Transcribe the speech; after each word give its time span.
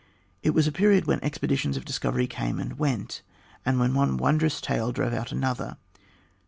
It 0.41 0.55
was 0.55 0.65
a 0.65 0.71
period 0.71 1.05
when 1.05 1.23
expeditions 1.23 1.77
of 1.77 1.85
discovery 1.85 2.25
came 2.25 2.57
and 2.59 2.79
went, 2.79 3.21
and 3.63 3.77
when 3.79 3.93
one 3.93 4.17
wondrous 4.17 4.59
tale 4.59 4.91
drove 4.91 5.13
out 5.13 5.31
another. 5.31 5.77